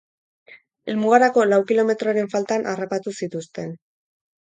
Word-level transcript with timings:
Helmugarako 0.91 1.45
lau 1.51 1.61
kilometroren 1.73 2.35
faltan 2.35 2.69
harrapatu 2.75 3.17
zituzten. 3.23 3.81